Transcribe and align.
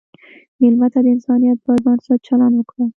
مېلمه 0.59 0.87
ته 0.93 0.99
د 1.03 1.07
انسانیت 1.15 1.57
پر 1.65 1.77
بنسټ 1.85 2.19
چلند 2.27 2.53
وکړه. 2.57 2.85